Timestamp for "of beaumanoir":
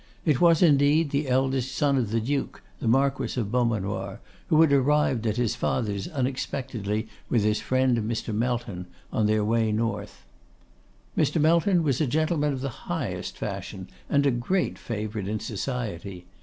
3.39-4.19